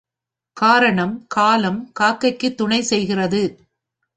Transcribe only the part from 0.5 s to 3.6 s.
காரணம் காலம் காக்கைக்குத் துணை செய்கிறது.